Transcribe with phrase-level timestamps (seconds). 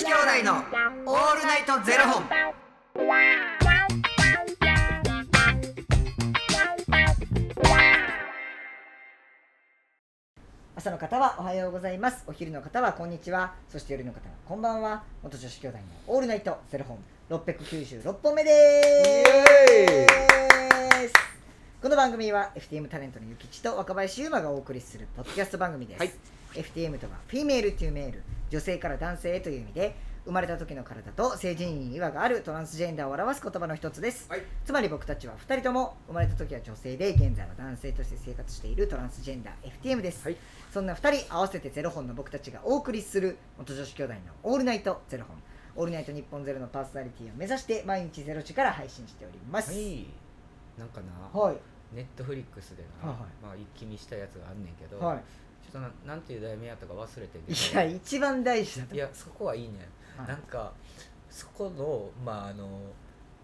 [0.00, 2.24] 子兄弟のオールナイトゼロ本。
[10.74, 12.24] 朝の方はおはようございます。
[12.26, 13.52] お昼の方はこんにちは。
[13.68, 15.02] そして夜の方はこんばんは。
[15.22, 16.96] 元女子兄弟のオールナイトゼロ本。
[17.28, 18.50] 696本目で
[21.08, 21.39] す
[21.82, 26.12] この番組は FTM タレントのゆきちと若林優馬がお送りするポッドキャスト番組です、はい。
[26.52, 29.96] FTM とはフィメールというメール女性から男性へという意味で
[30.26, 34.42] 生まれた時の体と性自認に違和があるトランスジェンダーを表す言葉の一つです、はい。
[34.66, 40.36] つまり僕たちは2人とも生まれた時は女性で現在は男性として生活しているトランスジェンダー FTM です、はい。
[40.70, 45.34] そんな2人合わせてゼロ本の僕たちがお送りする元女子兄弟のオールナイトゼロ本。
[45.76, 49.72] オールナイト日本ゼロのパーソナリティを目指して毎日ゼロ時から配信しております。
[49.72, 50.04] はい。
[50.78, 51.56] なんかな、はい
[51.92, 53.28] ネットフリックスでな、はいはい。
[53.42, 55.18] まあ一気見したやつがあんねんけど、はい。
[55.62, 60.28] ちょっとななんていう題名やったか忘れてんけいどや一番大事だといやそこはいいねん、はい。
[60.28, 60.72] なんか
[61.28, 62.66] そこのまああの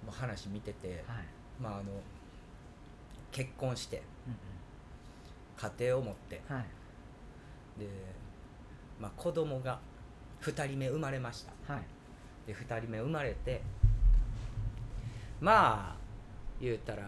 [0.07, 1.17] まあ話見てて、はい。
[1.61, 1.85] まああの
[3.33, 4.37] 結婚してうん
[5.57, 6.67] 家庭を持ってうんはい。
[7.81, 7.87] で
[9.01, 9.79] まあ子供が
[10.43, 11.73] 2人目生まれました。
[11.73, 11.83] はい。
[12.47, 13.63] で2人目生まれて
[15.41, 15.97] まあ
[16.61, 17.03] 言うたら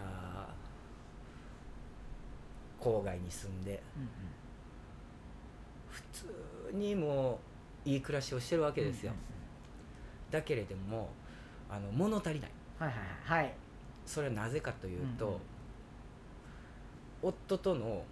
[2.79, 3.81] 郊外に住んで。
[3.95, 4.09] うんうん。
[5.89, 7.39] 普通にも
[7.85, 9.29] ういい暮らしをしてるわけですよ、うんうん
[10.31, 11.09] だけれども
[11.69, 12.51] あの物足りない。
[12.79, 12.95] うんはい
[13.27, 13.41] はい。
[13.43, 13.53] はい。
[14.05, 15.39] それはなぜかというと、うんうん。
[17.21, 18.03] 夫との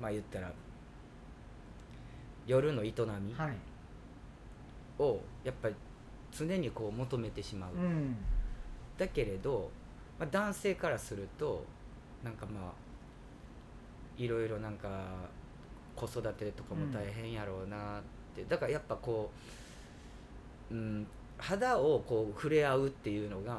[0.00, 0.52] まあ言ったら
[2.46, 3.56] 夜の営みはい。
[5.00, 5.74] をやっぱり
[6.30, 8.16] 常にこう求めてしまう、うん。
[8.96, 9.68] だけれど、
[10.18, 11.64] まあ、男性からすると
[12.22, 12.72] なんかまあ
[14.16, 14.88] いろいろなんか
[15.96, 18.02] 子育てとかも大変やろうなっ
[18.34, 19.30] て、だからやっぱこ
[20.70, 21.06] う、うん、
[21.38, 23.58] 肌をこう触れ合うっていうのが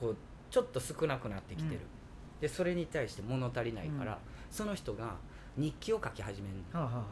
[0.00, 0.16] こう
[0.50, 2.40] ちょっと少なくなってきてる、うん。
[2.40, 4.18] でそれに対して物足りないから、うん。
[4.50, 5.14] その人が
[5.56, 6.80] 日記を書き始めるの。
[6.80, 7.04] はあはあは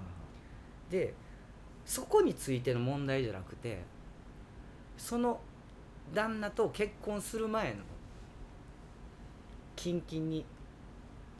[0.91, 1.15] で
[1.85, 3.83] そこについての問題じゃなくて
[4.97, 5.41] その
[6.13, 7.81] 旦那と結婚する前の
[9.75, 10.45] キンキンに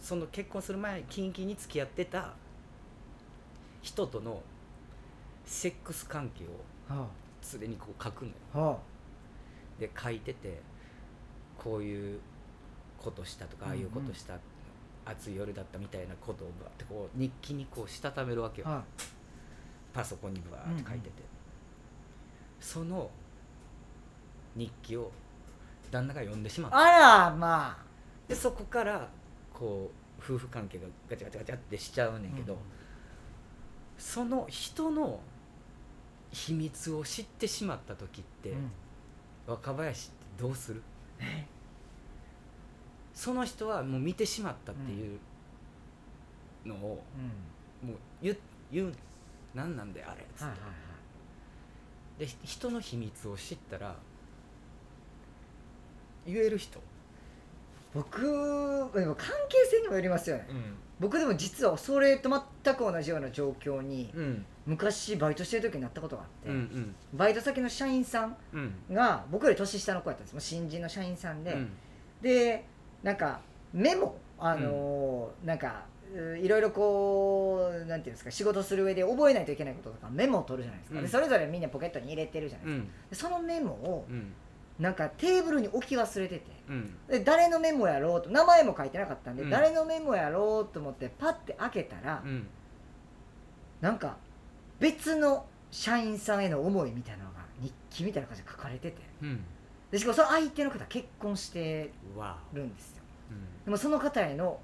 [0.01, 2.35] その結婚する前にキンキンに付き合ってた
[3.83, 4.43] 人との
[5.45, 6.49] セックス関係を
[7.43, 8.35] 常にこう書くのよ。
[8.55, 8.59] あ。
[8.61, 8.79] は
[9.79, 10.61] で書いてて
[11.57, 12.21] こういう
[12.99, 14.35] ことしたとかああいうことした、
[15.05, 18.69] 暑い夜だったみたいなことをバーってこう日記にこうしたためるわけよ。
[18.69, 18.71] あ。
[18.73, 18.85] は
[19.93, 21.23] パソコンにバーって書いてて、
[22.61, 23.11] その
[24.55, 25.11] 日記を
[25.91, 26.79] 旦那が読んでしまった。
[26.79, 26.85] あ
[27.31, 27.89] らまあ。
[28.29, 29.09] でそこから
[29.59, 32.59] こう夫婦関係がガチャガチャガチャってしちゃうねんけど、うん。
[33.97, 35.21] その人の
[36.31, 38.71] 秘密を知ってしまった時って、うん。
[39.47, 40.83] 若林ってどうする？
[43.15, 45.19] その人はもう見てしまったっていう
[46.65, 47.03] のを
[47.83, 47.89] うん。
[47.89, 48.39] もう言う
[48.71, 48.95] 言う
[49.55, 50.69] 何なんだよあれっつって、はいはいは
[52.19, 52.21] い。
[52.21, 53.97] でひ人の秘密を知ったら
[56.27, 56.81] 言える人、
[57.99, 58.21] 僕
[59.01, 60.47] でも関係性にもよりますよね。
[61.01, 62.29] 僕でも実はそれと
[62.65, 64.45] 全く同じような状況にうん。
[64.67, 66.95] 昔バイトしてる時になったことがあって、うんうん。
[67.15, 68.75] バイト先の社員さんうん。
[68.93, 70.33] が僕より年下の子やったんです。
[70.35, 71.71] もう新人の社員さんで、うん。
[72.23, 72.65] で
[73.03, 73.41] なんか
[73.73, 81.05] メモあのーなんかういろいろこうなんていうんですか仕事する上で覚えないといけないこととかメモを取るじゃないですか、うん。
[81.05, 84.33] でそれぞれみんなポケットに入れてるじゃないですか、そのメモをうん
[84.79, 86.45] なんかテーブルに置き忘れてて。
[86.69, 86.97] うん。
[87.09, 89.51] で誰のメモやろうと名前も書いてなかったんで、うん。
[89.51, 92.47] 誰のメモやろうと思ってパッて開けたら、うん。
[93.81, 94.17] なんか
[94.79, 98.97] 別の社員さんへの思いみたいなのが日記みたいな感じで書かれてて。
[99.23, 99.45] うん。
[99.91, 101.91] でしかもその相手の方結婚して
[102.53, 103.03] るんですよ。
[103.31, 104.61] うんでもその方への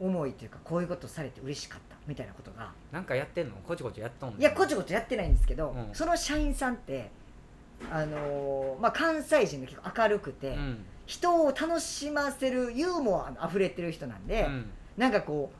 [0.00, 2.72] 思いというかこういうことされて嬉しかったみたいなことが。
[2.92, 3.56] なんかやってんの？
[3.66, 4.38] こちこちやっとんの？
[4.38, 5.94] いやこちょこちょやってないんですけど、うん。
[5.94, 7.10] その社員さんって
[7.90, 10.84] あのーまあ、関西人で結構明るくて、うん。
[11.06, 14.70] 人を楽しませるユーモアあふれてる人なんで、うん。
[14.96, 15.50] なんかこ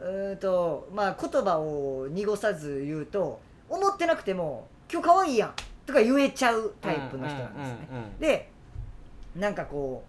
[0.00, 5.54] ううーんと、まあ、言葉を濁さず言うと思ってなくても「今日可愛いやん」
[5.86, 7.78] とか言えちゃうタイプの人なんですね。
[8.20, 8.50] で
[9.34, 10.04] なんかこ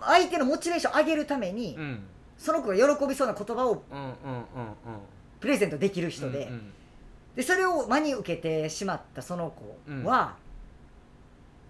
[0.02, 2.06] 相手のモチベーションを上げるために、うん
[2.36, 3.84] その子が喜びそうな言葉を
[5.40, 6.72] プレゼントできるうん人で,、うん
[7.36, 9.52] でそれを真に受けてしまったその
[9.86, 10.36] 子は、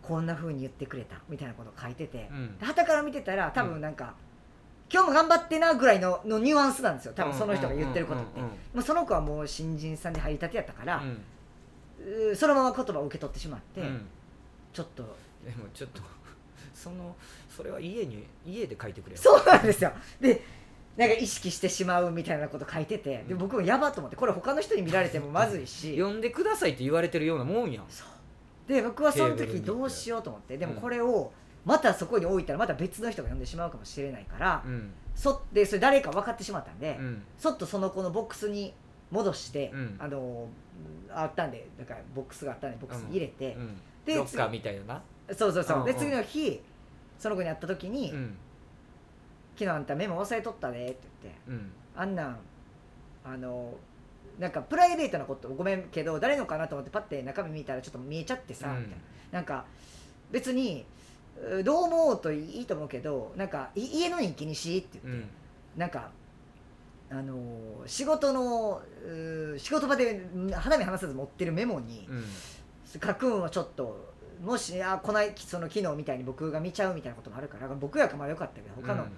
[0.07, 2.57] こんな風に言ってくれたみたいなことを書いててうん。
[2.61, 4.15] はたから見てたら多分なんか、
[4.93, 7.13] 今日も頑張ってなぐらいののニュアンスなんですよ。
[7.15, 12.37] 多分その人が言ってることって、うんうんうんまあ、その子はもう新人さんで入りたてやったから、うん。
[12.37, 14.07] そのまま言葉を受け取ってしまって、うん。
[14.73, 15.03] ちょっと
[15.45, 16.03] でもちょっと
[16.75, 17.17] その
[17.49, 19.23] それは家に家で書いてくれよ。
[19.23, 19.93] そうなんですよ。
[20.21, 20.43] で
[20.97, 25.97] なんか意識してしまうみたいなこと書いててでうん僕もやばと思ってこれ他の人に見られてもまずいし。
[26.01, 27.85] 呼んでくださいって言われてるようなもんやん。
[27.89, 28.09] そう
[28.67, 30.81] で僕はその時どうしようと思ってでもうん。
[30.81, 31.33] これを
[31.65, 34.93] またそこに置いたらまた別の人が呼んでしまうかもしれないから、うん。
[35.15, 37.23] そってそれ誰か分かってしまったんで、うん。
[37.39, 38.75] そっとその子のボックスに
[39.11, 39.97] 戻して、うん。
[39.99, 40.49] あの
[41.11, 43.81] あったんでだからボックスがあったんでボックスに入れてう、ん。
[44.05, 45.03] でロッカーみたいなな？
[45.35, 45.93] そうそうそう、うんうん。
[45.93, 46.61] で次の日
[47.19, 48.37] その子に会った時に、うん
[49.57, 52.39] 昨日あんたメモ忘れとったで」って言ってうん「あんなん
[53.25, 53.73] あの
[54.39, 58.83] なんかプライベートなことごめんけど誰のかなと思ってパッて中身見たらちょっと見えちゃってさ」うん。
[58.83, 58.97] みたいな。
[59.33, 59.65] なんか
[60.31, 60.85] 別に
[61.59, 65.29] うどう思おうといいと思うけどなんかい家の日記にしって言って、うん。
[65.77, 66.11] なんか
[67.11, 68.81] あのー仕事の
[69.59, 72.25] 仕事場でうん肌身離さず持ってるメモにうん。
[73.01, 79.11] 書くんはちょっともしあこないその昨日みたいに僕が見ちゃうみたいなこともあるから僕やからまあよかったけど他のうん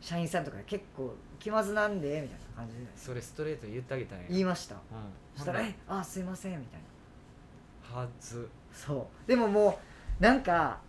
[0.00, 2.86] 社員さんとか結構気まずなんでみたいな感じで。
[2.96, 4.24] それストレートに言ってあげたんや。
[4.28, 4.74] 言いました。
[4.74, 4.80] うん。
[5.34, 6.80] そしたら「ほんえあすいません」みたい
[7.92, 8.00] な。
[8.00, 8.48] はず。
[8.72, 9.28] そう。
[9.28, 9.78] でもも
[10.20, 10.80] うなんか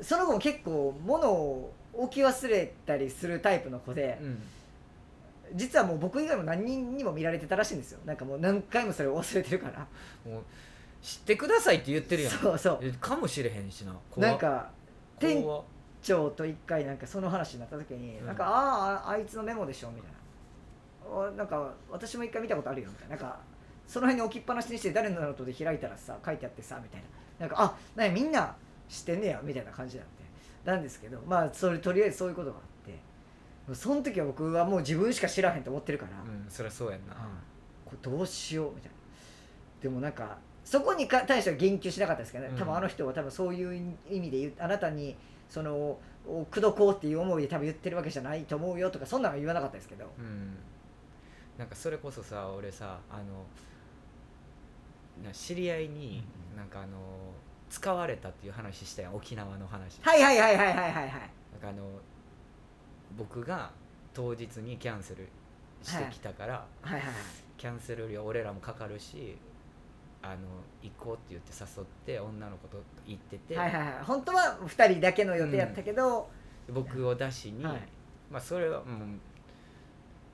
[0.00, 4.42] その子も結構物を置き忘れたりするタイプの子で、うん。
[5.54, 8.00] 実はもう僕以外も何人にも見られてたらしいんですよ。
[8.04, 9.86] なんかもう何回もそれを忘れてるから。
[10.30, 10.42] もう
[11.02, 12.32] 知ってくださいって言ってるやん。
[12.32, 12.78] そうそう。
[12.82, 13.94] えかもしれへんしな。
[14.16, 14.70] なんか
[15.20, 15.44] 店
[16.04, 18.26] 長と一回なんかその話になった時に、うん。
[18.26, 20.16] なんかあああいつのメモでしょみたいな。
[21.10, 23.16] おなんか私も一回見たことあるよみたいな。
[23.16, 23.38] なんか
[23.86, 27.00] その辺に置きっぱなしにして誰のノートで開いたらさ書いてあってさみたい
[27.38, 27.46] な。
[27.46, 28.54] なんかあなんやみんな
[28.88, 30.12] 知ってんねやみたいな感じなんで
[30.64, 32.64] なんですけどまあそれとりあえずそういうことがあって。
[33.72, 37.14] その時は僕はもう自分しか知らへんと思ってるから、うんそりゃそうやんな。
[37.86, 38.96] これどうしようみたいな。
[39.80, 42.58] でもなんかそこにか対しては言及しなかったですけどね、うん。
[42.58, 45.16] 多分あの人は多分そういう意味で言うあなたに
[45.48, 50.56] そのお口説こうっていう思いで多分言ってるわけじゃないと思うよとかそんなのは言わなかったですけど、うん。
[51.58, 53.44] なんかそれこそさ俺さあの
[55.22, 56.56] な知り合いにうん。
[56.56, 56.98] なんかあの
[57.68, 59.14] 使われたっていう話したやん。
[59.14, 60.00] 沖縄の話。
[60.00, 61.02] はいはいはいはいはいはいはい。
[61.02, 61.10] なん
[61.60, 61.82] かあの
[63.18, 63.70] 僕が
[64.12, 65.28] 当日にキャンセル
[65.82, 67.02] してきたから、はいはい。
[67.58, 69.36] キャンセル料俺らもかかるし
[70.26, 70.38] あの
[70.82, 74.04] 行こうって言って誘って女の子と行ってて、はいはいはい。
[74.04, 76.30] 本当は2人だけの予定やったけど、
[76.72, 77.88] 僕を出しに、はい。
[78.30, 79.08] まあそれはもう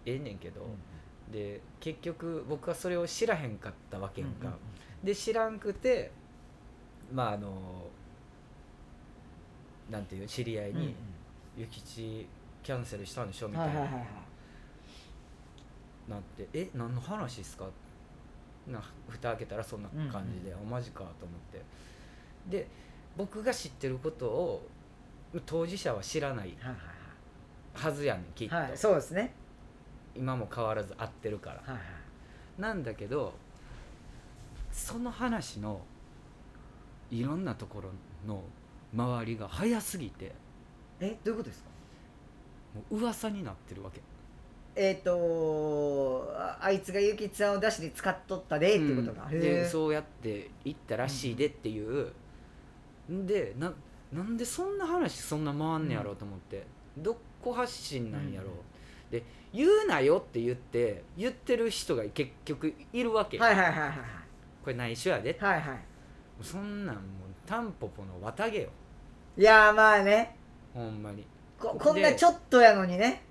[0.06, 0.64] ええねんけど、
[1.32, 4.52] で結局僕はそれを知らへんかったわけやんか、
[5.02, 6.12] で知らんくて
[7.12, 7.50] まああの
[9.90, 10.82] なんていう知り合いうんうん。
[10.86, 10.94] に
[11.58, 12.28] 「諭吉
[12.62, 14.10] キャンセルしたんでしょ?」みたいな、はいはいはいはい。
[16.10, 17.66] なって「え何の話っすか?」
[18.70, 21.62] な蓋開けたらそんな感じで「おマジか」と思って。
[22.48, 22.66] で
[23.16, 24.68] 僕が知ってることを
[25.44, 26.56] 当事者は知らない
[27.74, 29.34] はずやねんきっと、はいはいそうですね。
[30.14, 31.56] 今も変わらず会ってるから。
[31.56, 31.80] はいはい。
[32.60, 33.34] なんだけど
[34.72, 35.80] その話の
[37.10, 37.90] いろんなところ
[38.26, 38.42] の
[38.94, 40.32] 周りが早すぎて。
[41.00, 41.70] えどういうことですか？
[42.74, 44.00] もう噂になってるわけ
[44.76, 49.40] えっ、とああいつがゆきちゃんを出しに使っとったでっていうことが、うん。
[49.40, 52.12] でそうやって行ったらしいでっていう、
[53.10, 53.72] ん、でな
[54.12, 59.10] なんでそんな話そんな回んねやろうと思って、どこ発信なんやろう、うん。
[59.10, 63.92] で言うなよって言って言ってる人が結局いるわけ、はいはいはいはい
[64.62, 65.68] これ内緒やではいはい。
[65.70, 65.78] はい
[66.42, 67.04] そんなんもう
[67.46, 68.68] タンポポの綿毛よ。
[69.36, 70.36] いやーまあね。
[70.72, 71.26] ほんまに。
[71.58, 73.22] ここんなちょっとやのにね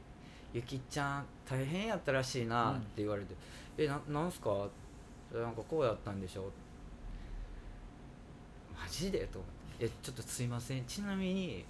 [0.53, 3.35] ゆきちゃん大変やったらしいなって言われて
[3.77, 4.49] 「えななんすか?」
[5.33, 6.51] なんかこうやったんでしょ
[8.75, 9.27] マジで？
[9.27, 11.65] と思って「えちょっとすいませんちなみに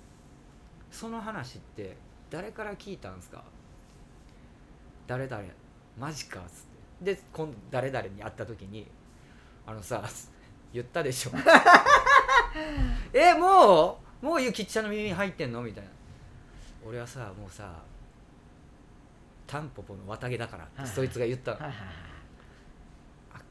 [0.92, 1.98] その話って
[2.30, 3.44] 誰から聞いたんすか?」
[5.08, 5.44] 誰々。
[5.98, 7.14] マジかっつって。
[7.16, 8.88] で今度誰々に会った時に
[9.68, 10.04] 「あのさ
[10.72, 11.32] 言ったでしょ
[13.14, 14.26] えもう？
[14.26, 15.90] もうゆきちゃんの耳に入ってんの?」みたいな。
[16.86, 17.84] 俺はさもうさ
[19.50, 21.72] タンポポの綿毛だからってはいそいつが言ったの、あ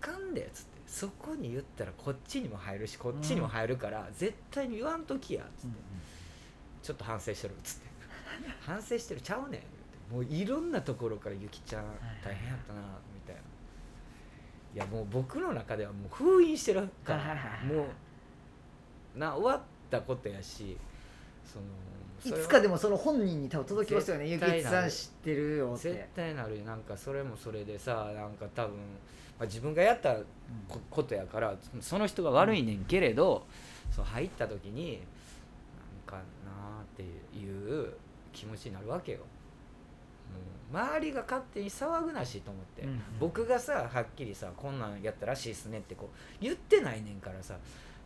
[0.01, 0.79] かんでっつって。
[0.87, 5.77] そこに言ったらこっちにも入るしこっちにも入るから、絶対に言わんときやっつって、
[6.83, 7.89] ちょっと反省してるっつって。
[8.65, 9.65] 反省してるちゃうね
[10.11, 11.85] んもういろんなところからゆきちゃん
[12.25, 12.81] 大変やったな
[13.13, 13.41] みたいな。
[14.75, 17.35] いやもう僕の中ではもう封印してるから。
[17.67, 17.87] も
[19.17, 20.79] うな終わったことやし
[21.45, 21.65] その
[22.25, 24.27] いつかでもその本人に多分届きますよね。
[24.27, 26.65] ゆきつさん知ってるよっ絶て対なるよ。
[26.65, 28.77] なんかそれもそれでさなんか多分、
[29.39, 30.17] まあ、自分がやった
[30.69, 33.47] こことやからその人が悪いねんけれど、
[33.95, 35.01] そう入った時に
[36.07, 37.93] なんかなあっていう
[38.33, 39.19] 気持ちになるわけよ。
[39.19, 39.25] も
[40.81, 43.01] う周りが勝手に騒ぐなしと思って、うんうん。
[43.21, 47.55] 僕がさはっきりさこんなんやったらしいっすねってこう言ってないねんからさ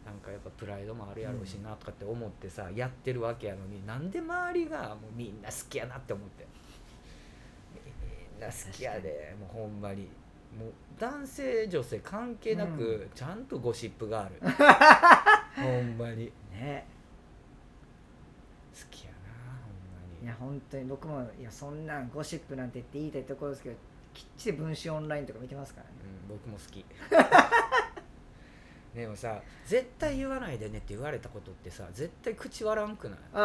[0.04, 6.46] なんかやっぱプライドもあるやろうしなとかって思ってさ、やってるわけやのになんで周りがもうみんな好きやなって思って
[7.74, 10.08] みんな好きやでもうほんまに。
[10.58, 14.34] もう男性女性関係なく、うちゃんとゴシップがある。
[15.56, 16.30] ほんまに。
[16.52, 16.84] ね。
[18.74, 19.16] 好きやな
[19.64, 20.24] ほんまに。
[20.24, 23.76] いや本当に僕もいやそんなんゴシップなんてって言いたいところですけど
[24.12, 25.92] きっちり分子オンラインとか見てますからね。
[26.28, 26.84] うん、僕も好き
[28.94, 33.18] でもさ絶対言わないでねって言われたことってさ絶対口割らんくない？
[33.32, 33.38] あ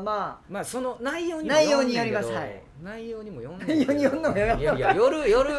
[0.00, 2.28] ーままあその内容にも内容によります。
[2.30, 2.62] はい。
[2.82, 4.62] 内容にもよん内容によんのもようい。
[4.62, 5.50] やいや夜夜。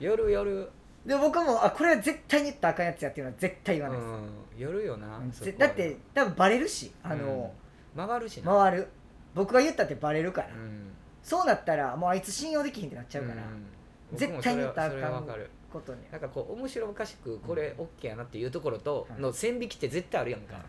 [0.00, 0.62] 夜夜。
[0.62, 0.66] あ
[1.08, 5.18] で僕もあこれは絶対に言ったらあかんやつやっていうのは絶対言わないです、うん夜よな
[5.58, 7.54] だって多分バレるしあの、
[7.96, 8.06] うん。
[8.06, 8.52] 回るしな。
[8.52, 8.88] 回る。
[9.34, 10.90] 僕が言ったってバレるから、うん。
[11.22, 13.64] そうなったらもうあいつ信用できひんってなっちゃうから、ん。
[14.12, 15.12] 絶対に言ったらあかん。
[15.12, 16.00] わかることに。
[16.10, 20.62] なんかこう面白おかしくこれ OK やなっていうところとはいの線引きって絶対あるやんか、はい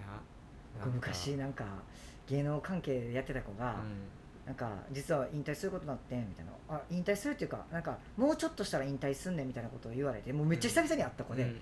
[0.00, 1.64] な僕昔なんか
[2.26, 3.76] 芸能関係でやってた子が、
[4.46, 6.52] なんか実は引退することになってんみたいな。
[6.68, 11.56] あ引退するっていうかなんかもうちょっとしたら引退すんねんみたいなことを言われてもうめっちゃ久々に会った子で、うんうん。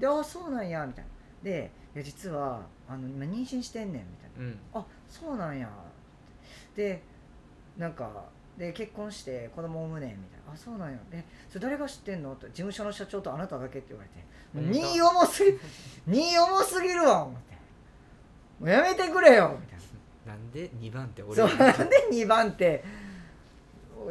[0.00, 1.10] であそうなんやみたいな。
[1.42, 4.44] でいや実はあの今妊娠してんねんみたいな。
[4.44, 4.58] うん。
[4.72, 5.68] あそうなんや。
[6.74, 7.02] で
[7.76, 8.24] なんか
[8.58, 10.52] で結婚して子供産むねんみたいな。
[10.52, 10.98] あそうなんや。
[11.10, 12.32] でそれ誰が知ってんの？
[12.32, 14.16] って事務所の社長とあなただけって言われて。
[14.52, 15.58] もう本当荷重すぎ
[16.06, 17.52] 荷重すぎるわ思って。
[18.60, 19.78] もうやめてくれよみたい
[20.26, 20.34] な。
[20.34, 22.84] なんで2番って俺そうなんで2番って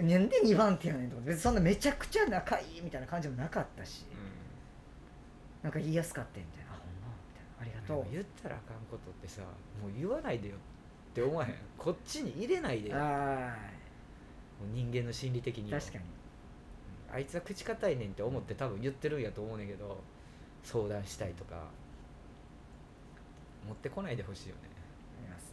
[0.01, 4.05] なんで2番手やねんとか別にそんなめちゃくちゃ仲いいみたいな感じもなかったし。
[5.61, 6.71] なんか言いやすかったみたいな。
[6.71, 7.13] あほんま？
[7.29, 7.77] みたいな。
[7.77, 8.11] ありがとう。
[8.11, 10.59] 言ったらあかんことってさもう言わないでよっ
[11.13, 11.55] て思わへん？
[11.77, 12.95] こっちに入れないでよ
[14.73, 16.03] 人間の心理的に確かに。
[17.13, 19.97] あいつは口堅いねんって思って多分言ってるんやと思うねんけど
[20.63, 21.65] 相談したいとか
[23.67, 24.61] 持ってこないでほしいよね。
[25.19, 25.47] ありますね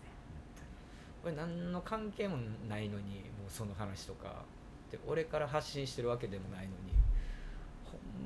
[1.22, 2.36] これ何の関係も
[2.68, 3.04] ないのに
[3.40, 4.44] もうその話とか
[4.90, 6.76] で俺から発信してるわけでもないのに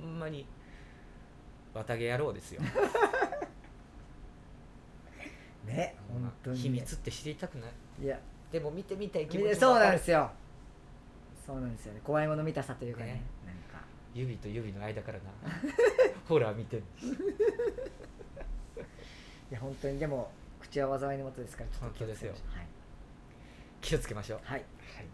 [0.02, 0.46] ほんまに
[1.74, 2.60] 綿毛野郎ですよ。
[5.64, 6.62] ね本当にね。
[6.62, 7.72] 秘密って知りたくない。
[8.02, 8.20] いや。
[8.52, 10.30] でも見てみたい気持ちもそうなんですよ
[11.44, 12.00] そうなんですよね。
[12.04, 13.06] 怖いもの見たさというかね。
[13.06, 13.22] ね。
[13.46, 13.84] なんか。
[14.14, 15.24] 指と指の間からな。
[16.28, 16.84] ホラー見てん い
[19.50, 20.30] や本当にでも
[20.60, 22.56] 口は災いのもとですからちょっと気をつけましょう。
[22.56, 22.66] はい。
[23.80, 24.40] 気をつけましょう。
[24.44, 24.64] はい、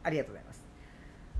[0.02, 0.67] ありがとうございます。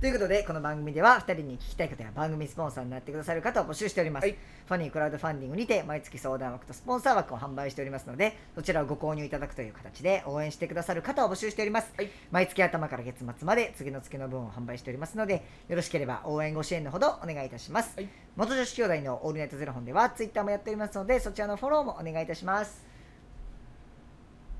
[0.00, 4.23] ということで、この番組では2人に聞きたい方や番組スポンサーになってくださる方を募集しております。
[4.23, 4.37] はい
[4.69, 11.93] ファニークラウドファンディングにて毎月相談枠とスポンサー枠を販売しておりますので、そちらをご購入いただくという形で応援してくださる方を募集しております。
[11.97, 17.95] はい毎月頭から月末まで次の月の分を販売しておりますので、よろしければ応援ご支援のほどお願いいたします。
[17.97, 22.87] はい元女子兄弟のオールナイトゼロ本ではツイッターもやっておりますので、そちらのフォローもお願いいたします。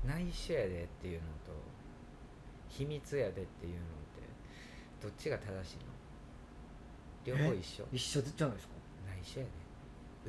[0.05, 1.53] 内緒やでっていうのと
[2.67, 3.79] 秘密やでっていうの
[5.01, 5.83] どっちが正しいの？
[7.25, 7.85] 両方一緒。
[7.91, 8.73] 一緒じゃないですか？
[9.07, 9.51] 内緒やで。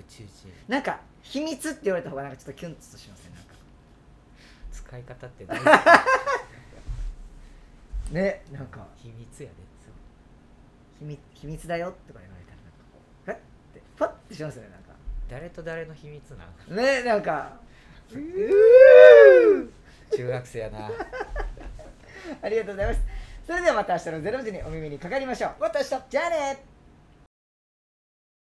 [0.01, 3.31] 宇宙人なんか、秘密って言われた方がなんかちょっとキュンとしますね。
[3.35, 3.55] なんか。
[4.73, 5.65] 使い方って大事
[8.15, 8.87] ね、なんか。
[8.97, 9.55] 秘密やで。
[11.01, 12.79] 秘密秘密だよとか言われたらなんか。
[12.93, 13.37] こうふっ
[13.75, 14.91] てファッてしますよねなんか。
[15.29, 16.77] 誰と誰の秘密なん？
[16.77, 17.59] ねなんか。
[20.15, 20.91] 中学生やな。
[22.43, 23.01] ありがとうございます
[23.51, 25.55] それではまた明日の0時にお耳にかかりましょう。
[25.59, 25.91] また明日。
[26.09, 26.70] じゃあね